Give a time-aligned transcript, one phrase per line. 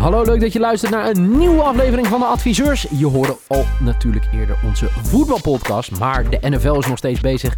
[0.00, 2.86] Hallo, leuk dat je luistert naar een nieuwe aflevering van de Adviseurs.
[2.90, 7.56] Je hoorde al natuurlijk eerder onze voetbalpodcast, maar de NFL is nog steeds bezig.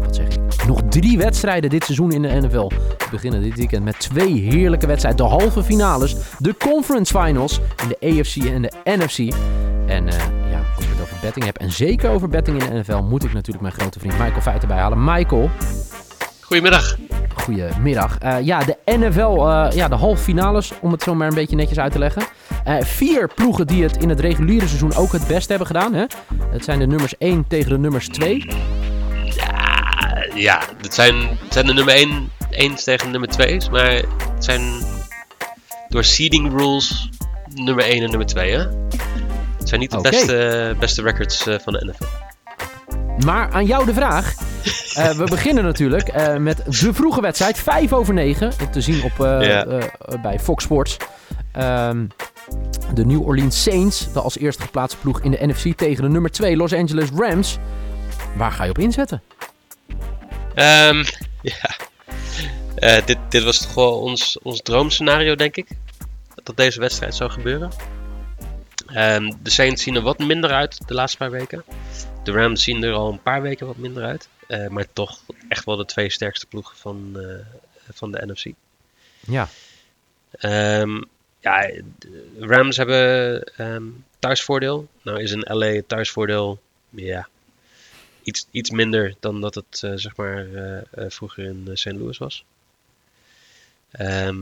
[0.00, 0.66] Wat zeg ik?
[0.66, 2.68] Nog drie wedstrijden dit seizoen in de NFL.
[2.68, 5.24] We beginnen dit weekend met twee heerlijke wedstrijden.
[5.24, 9.18] De halve finales, de conference finals in de AFC en de NFC.
[9.86, 10.18] En eh,
[10.50, 13.24] ja, als ik het over betting heb, en zeker over betting in de NFL, moet
[13.24, 15.04] ik natuurlijk mijn grote vriend Michael Feiten bijhalen.
[15.04, 15.50] Michael,
[16.40, 16.96] Goedemiddag.
[17.46, 18.18] Goedemiddag.
[18.18, 21.56] Eh ja, de NFL, eh, ja, de halve finales, om het zo maar een beetje
[21.56, 22.22] netjes uit te leggen.
[22.64, 25.94] Eh, vier ploegen die het in het reguliere seizoen ook het best hebben gedaan.
[25.94, 26.04] Hè?
[26.50, 28.46] Het zijn de nummers 1 tegen de nummers 2.
[29.24, 33.90] Ja, ja het, zijn, het zijn de nummer 1 eens tegen de nummer 2's, maar
[34.34, 34.62] het zijn
[35.88, 37.10] door seeding rules
[37.54, 38.52] nummer 1 en nummer 2.
[38.52, 38.58] Hè?
[39.58, 42.04] Het zijn niet de beste, beste records van de NFL.
[43.24, 44.34] Maar aan jou de vraag.
[44.94, 47.58] Eh, we beginnen natuurlijk eh, met de vroege wedstrijd.
[47.58, 48.52] 5 over 9.
[48.70, 49.82] Te zien op, eh,
[50.22, 50.96] bij Fox Sports.
[51.52, 52.06] Ehm,
[52.94, 56.30] de New Orleans Saints, de als eerste geplaatste ploeg in de NFC tegen de nummer
[56.30, 57.58] 2 Los Angeles Rams.
[58.36, 59.22] Waar ga je op inzetten?
[60.54, 61.04] Ehm,
[61.52, 61.70] ja.
[63.04, 65.68] Dit, dit was toch wel ons, ons droomscenario, denk ik.
[66.44, 67.70] Dat deze wedstrijd zou gebeuren.
[68.86, 71.64] Ehm, de Saints zien er wat minder uit de laatste paar weken.
[72.24, 74.28] De Rams zien er al een paar weken wat minder uit.
[74.46, 77.46] Eh, maar toch echt wel de twee sterkste ploegen van, eh,
[77.92, 78.44] van de NFC.
[79.20, 79.48] Ja,
[80.30, 81.02] Ehm,
[81.40, 81.60] ja,
[81.98, 83.84] de Rams hebben ehm,
[84.18, 84.88] thuisvoordeel.
[85.02, 87.28] Nou is een LA thuisvoordeel ja,
[88.22, 90.46] iets, iets minder dan dat het eh, zeg maar
[90.92, 91.92] vroeger in St.
[91.92, 92.44] Louis was.
[93.90, 94.36] Ehm,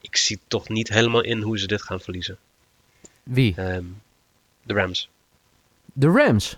[0.00, 2.38] ik zie toch niet helemaal in hoe ze dit gaan verliezen.
[3.22, 3.54] wie?
[3.54, 5.08] De Rams.
[5.92, 6.50] De Rams.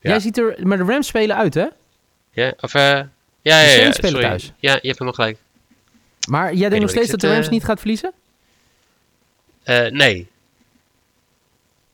[0.00, 0.10] Ja.
[0.10, 1.66] Jij ziet er, maar de Rams spelen uit, hè?
[2.38, 3.08] Ja, of eh, ja,
[3.42, 4.44] ja, ja, spelen thuis.
[4.44, 5.38] Ja, je hebt helemaal gelijk.
[6.28, 8.12] Maar jij denkt nog steeds dat de Rams eh, niet gaat verliezen?
[9.62, 10.28] Eh, nee,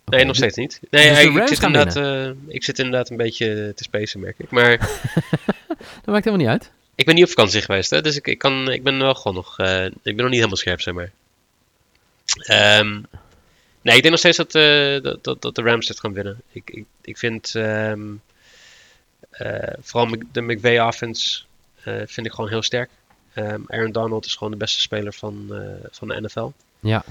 [0.04, 0.80] nee, nog de- steeds niet.
[0.90, 4.50] Nee, dus ik, zit inderdaad, ik zit inderdaad een beetje te spacen, merk ik.
[4.50, 4.78] Maar
[6.04, 6.70] Dat maakt helemaal niet uit.
[6.94, 9.34] Ik ben niet op vakantie geweest, hè, dus ik, ik, kan, ik ben wel gewoon
[9.34, 9.58] nog.
[9.58, 11.10] ik ben nog niet helemaal scherp, zeg maar.
[12.36, 12.92] Ehm,
[13.82, 14.52] nee, ik denk nog steeds dat,
[15.02, 16.42] dat, dat, dat de Rams dit gaan winnen.
[16.52, 17.54] Ik, ik, ik vind.
[17.54, 18.06] ehm, eh,
[19.80, 21.42] vooral Mc- de McVay offense
[21.84, 22.90] eh, vind ik gewoon heel sterk.
[23.34, 26.50] Ehm, Aaron Donald is gewoon de beste speler van, eh, van de NFL.
[26.80, 27.04] Ja.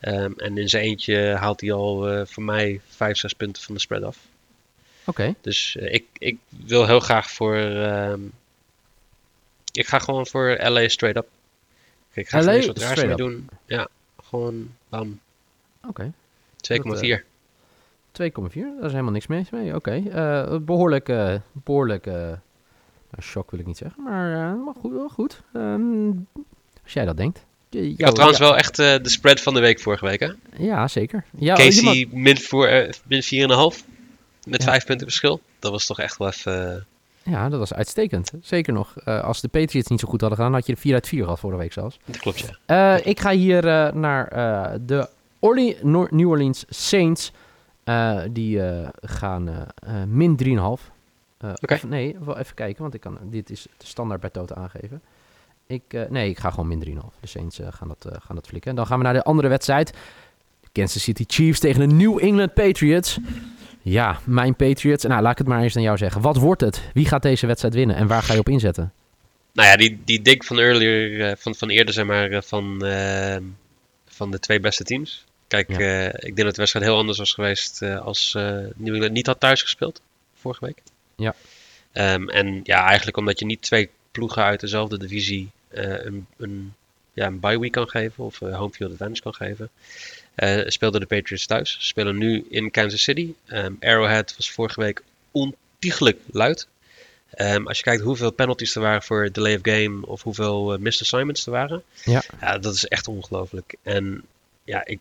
[0.00, 3.74] Ehm, en in zijn eentje haalt hij al eh, voor mij 5, 6 punten van
[3.74, 4.18] de spread af.
[5.04, 5.34] Oké.
[5.40, 7.56] Dus eh, ik, ik wil heel graag voor.
[7.56, 8.20] ehm,
[9.72, 11.28] ik ga gewoon voor LA straight up.
[12.12, 13.48] Ik ga LA er wat raars mee doen.
[13.66, 13.88] Ja,
[14.28, 15.20] gewoon bam.
[15.88, 16.12] Oké.
[16.60, 17.24] 2,4.
[18.22, 19.74] 2,4, daar is helemaal niks mis mee.
[19.74, 22.32] Oké, eh, behoorlijk, eh, behoorlijk, eh,
[23.20, 24.92] shock wil ik niet zeggen, maar, eh, maar goed.
[24.92, 25.40] wel goed.
[25.52, 26.08] Ehm,
[26.82, 27.44] als jij dat denkt.
[27.70, 30.20] Je- Ik had trouwens ja, wel echt eh, de spread van de week vorige week.
[30.20, 30.28] Hè?
[30.56, 31.24] Ja, zeker.
[31.38, 33.84] Ja, Casey mag- min, voor, eh, min 4,5.
[34.46, 34.68] Met Ja.
[34.70, 35.40] 5 punten verschil.
[35.58, 36.70] Dat was toch echt wel even.
[37.24, 38.30] eh, ja, dat was uitstekend.
[38.42, 38.94] Zeker nog.
[39.04, 41.22] Eh, als de Patriots niet zo goed hadden gedaan, had je er 4 uit 4
[41.22, 41.98] gehad vorige week zelfs.
[42.04, 42.96] dat klopt, ja.
[42.96, 45.08] Eh, ik ga hier eh, naar eh, de
[45.38, 45.76] Orle-
[46.10, 47.32] New Orleans Saints.
[47.88, 50.92] Eh, die eh, gaan eh, min 3,5.
[51.38, 51.74] Eh, Oké.
[51.74, 55.02] of Nee, wel even kijken, want ik kan, dit is de standaard bij Toto aangeven.
[55.66, 57.20] Ik, nee, ik ga gewoon min 3,5.
[57.20, 58.74] De Saints eh, gaan, dat, gaan dat flikken.
[58.74, 59.92] Dan gaan we naar de andere wedstrijd.
[60.72, 63.18] Kansas City Chiefs tegen de New England Patriots.
[63.82, 65.04] Ja, mijn Patriots.
[65.04, 66.20] Nou, laat ik het maar eens aan jou zeggen.
[66.20, 66.82] Wat wordt het?
[66.94, 68.92] Wie gaat deze wedstrijd winnen en waar ga je op inzetten?
[69.52, 72.84] Nou ja, die, die dik van earlier, van, van eerder zeg maar, van,
[74.06, 75.26] van de twee beste teams.
[75.48, 75.78] Kijk, Ja.
[75.78, 78.42] eh, ik denk dat de wedstrijd heel anders was geweest eh, als eh
[78.74, 80.00] New England niet had thuis gespeeld
[80.34, 80.82] vorige week.
[81.16, 81.34] Ja.
[81.92, 86.74] Ehm, en ja, eigenlijk omdat je niet twee ploegen uit dezelfde divisie een, een,
[87.12, 89.70] ja, een bye week kan geven of home field advantage kan geven,
[90.70, 91.72] speelden de Patriots thuis.
[91.72, 93.32] Ze spelen nu in Kansas City.
[93.46, 96.66] Ehm, Arrowhead was vorige week ontiegelijk luid.
[97.30, 101.02] Ehm, als je kijkt hoeveel penalties er waren voor delay of game of hoeveel missed
[101.02, 101.82] assignments er waren.
[102.04, 102.22] Ja.
[102.40, 103.74] ja, dat is echt ongelooflijk.
[103.82, 104.24] En
[104.64, 104.98] ja, ik,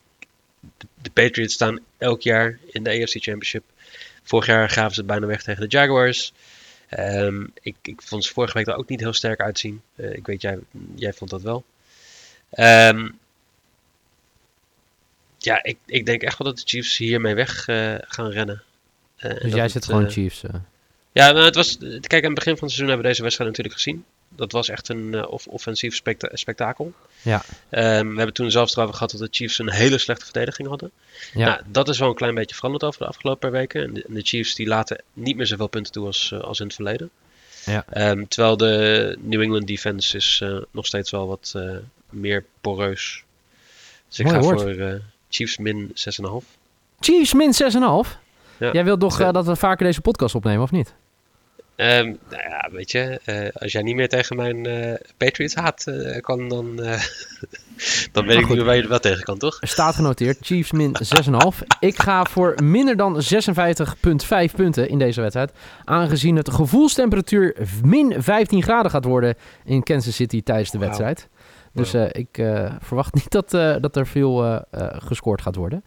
[0.77, 3.63] de, Patriots staan elk jaar in de AFC Championship.
[4.23, 6.33] Vorig jaar gaven ze het bijna weg tegen de Jaguars.
[6.87, 9.81] Ehm, ik, ik vond ze vorige week er ook niet heel sterk uitzien.
[9.95, 10.59] Eh, ik weet, jij,
[10.95, 11.65] jij vond dat wel.
[12.49, 13.09] Ehm,
[15.37, 18.63] ja, ik, ik denk echt wel dat de Chiefs hiermee weg eh, gaan rennen.
[19.17, 20.41] Eh, Dus jij het, zit gewoon Chiefs.
[21.11, 21.77] ja, nou, het was.
[21.77, 24.05] Kijk, aan het begin van het seizoen hebben we deze wedstrijd natuurlijk gezien.
[24.37, 26.93] Dat was echt een eh, off- offensief spekta- spektakel.
[27.21, 27.43] Ja.
[27.69, 30.91] Ehm, we hebben toen zelfs erover gehad dat de Chiefs een hele slechte verdediging hadden.
[31.33, 31.45] Ja.
[31.47, 33.83] Nou, dat is wel een klein beetje veranderd over de afgelopen paar weken.
[33.83, 36.75] En de, Chiefs die laten niet meer zoveel punten toe als, eh, als in het
[36.75, 37.09] verleden.
[37.65, 37.85] Ja.
[37.89, 41.71] Ehm, terwijl de New England defense is eh, nog steeds wel wat eh,
[42.09, 43.23] meer poreus.
[44.07, 44.61] Dus ik Mooi ga woord.
[44.61, 44.93] voor eh,
[45.29, 46.45] Chiefs min 6,5.
[46.99, 48.17] Chiefs min 6,5.
[48.59, 48.71] Ja.
[48.71, 50.93] Jij wilt toch dat we vaker deze podcast opnemen, of niet?
[51.77, 55.87] Ehm, nou ja, weet je, eh, als jij niet meer tegen mijn eh, Patriots haat
[55.87, 56.75] eh, kan, dan,
[58.11, 59.61] dan weet ik niet meer waar je er wel tegen kan, toch?
[59.61, 60.95] Er staat genoteerd, Chiefs min
[61.51, 61.67] 6,5.
[61.79, 63.21] Ik ga voor minder dan
[64.49, 65.51] 56,5 punten in deze wedstrijd.
[65.83, 69.35] Aangezien het gevoelstemperatuur min 15 graden gaat worden
[69.65, 71.27] in Kansas City tijdens de wedstrijd.
[71.73, 72.41] Dus ik
[72.79, 73.49] verwacht niet dat,
[73.81, 74.61] dat er veel
[74.99, 75.83] gescoord gaat worden.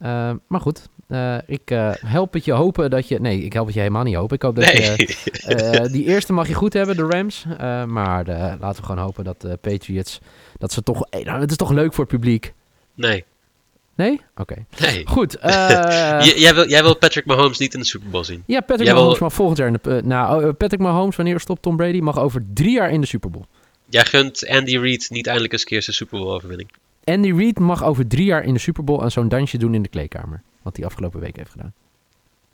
[0.00, 3.20] Eh, maar goed, eh, ik eh, help het je hopen dat je...
[3.20, 4.36] Nee, ik help het je helemaal niet hopen.
[4.36, 5.16] Ik hoop dat Nee, je...
[5.46, 7.44] Eh, die eerste mag je goed hebben, de Rams.
[7.86, 8.26] Maar
[8.60, 10.20] laten we gewoon hopen dat de Patriots...
[10.58, 11.06] Dat ze toch...
[11.10, 12.52] eh, nou, het is toch leuk voor het publiek.
[12.94, 13.24] nee,
[13.94, 14.20] Nee?
[14.36, 14.54] Oké.
[14.80, 15.06] nee.
[15.06, 15.36] Goed.
[15.40, 18.42] jij, wil, jij wil Patrick Mahomes niet in de Super Bowl zien.
[18.46, 19.66] ja, Patrick jij Mahomes wil- mag volgend jaar...
[19.68, 21.98] In de, nou, eh, Patrick Mahomes, wanneer stopt Tom Brady?
[22.00, 23.44] Mag over drie jaar in de Super Bowl.
[23.86, 26.70] Jij gunt Andy Reid niet eindelijk eens een keer zijn Super Bowl overwinning.
[27.04, 29.02] Andy Reid mag over drie jaar in de Super Bowl...
[29.02, 30.42] en zo'n dansje doen in de kleedkamer.
[30.62, 31.72] Wat hij afgelopen week heeft gedaan.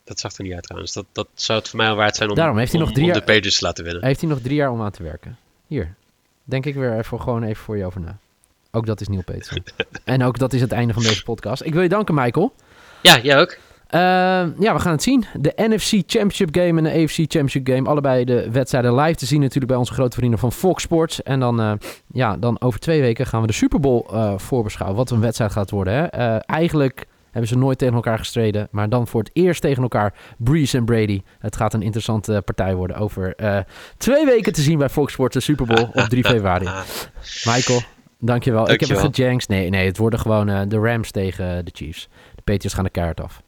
[0.05, 0.93] Dat zag er niet uit trouwens.
[0.93, 2.95] Dat, dat zou het voor mij al waard zijn om, Daarom heeft hij om, nog
[2.95, 4.05] drie om jaar- de Patriots te laten winnen.
[4.05, 5.39] Heeft hij nog drie jaar om aan te werken.
[5.67, 5.95] Hier.
[6.45, 8.19] Denk ik weer even, gewoon even voor je over na.
[8.71, 9.65] Ook dat is Neil Peterson.
[10.05, 11.63] en ook dat is het einde van deze podcast.
[11.63, 12.55] Ik wil je danken, Michael.
[13.03, 13.59] Ja, jij ook.
[13.87, 14.01] Eh,
[14.59, 15.25] ja, we gaan het zien.
[15.35, 17.89] De NFC Championship Game en de AFC Championship Game.
[17.89, 21.23] Allebei de wedstrijden live te zien natuurlijk bij onze grote vrienden van Fox Sports.
[21.23, 21.73] En dan, eh,
[22.13, 24.99] ja, dan over twee weken gaan we de Super Bowl eh, voorbeschouwen.
[24.99, 25.93] Wat een wedstrijd gaat worden.
[25.95, 26.07] Hè?
[26.07, 27.07] Eh, eigenlijk
[27.37, 28.69] hebben ze nooit tegen elkaar gestreden.
[28.71, 31.23] Maar dan voor het eerst tegen elkaar Breeze en Brady.
[31.39, 33.59] Het gaat een interessante partij worden over eh,
[33.97, 36.69] twee weken te zien bij Fox Sports de Super Bowl op 3 februari.
[37.45, 37.81] Michael,
[38.19, 38.71] dankjewel.
[38.71, 39.49] Ik heb het gejankt.
[39.49, 42.09] Nee, nee, het worden gewoon eh, de Rams tegen de Chiefs.
[42.35, 43.43] De Patriots gaan de kaart af.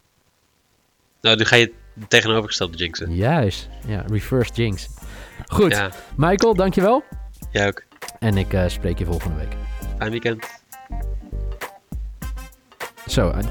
[1.20, 1.72] nou, nu ga je
[2.08, 3.14] tegenovergestelde jinxen.
[3.14, 3.68] Juist.
[3.86, 4.88] Ja, reverse jinx.
[5.46, 7.04] Goed, Ja, Michael, dankjewel.
[7.50, 7.82] jij ook.
[8.18, 9.52] En ik eh, spreek je volgende week.
[9.98, 10.46] Fijn weekend.
[13.06, 13.44] Zo, eh,